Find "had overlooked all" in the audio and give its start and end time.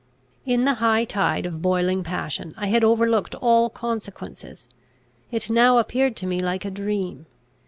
2.69-3.69